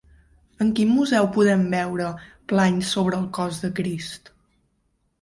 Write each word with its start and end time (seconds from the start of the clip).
En 0.63 0.71
quin 0.79 0.89
museu 0.93 1.29
podem 1.35 1.61
veure 1.75 2.09
Plany 2.55 2.83
sobre 2.95 3.23
el 3.23 3.31
cos 3.39 3.65
de 3.67 3.75
Crist? 3.81 4.37